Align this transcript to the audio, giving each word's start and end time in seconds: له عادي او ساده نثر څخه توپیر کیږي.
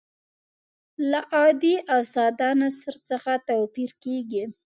له 1.09 1.19
عادي 1.35 1.75
او 1.93 2.01
ساده 2.13 2.49
نثر 2.61 2.95
څخه 3.09 3.31
توپیر 3.49 3.91
کیږي. 4.03 4.43